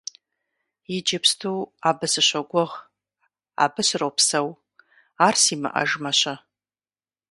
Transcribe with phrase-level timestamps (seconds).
[0.95, 1.53] Иджыпсту
[1.89, 2.75] абы сыщогугъ,
[3.63, 4.47] абы сропсэу,
[5.25, 6.33] ар симыӀэжмэ-щэ?